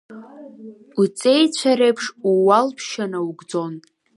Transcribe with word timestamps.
Уҵеицәа 1.01 1.71
реиԥш, 1.79 2.05
ууалԥшьа 2.31 3.05
наугӡон. 3.11 3.73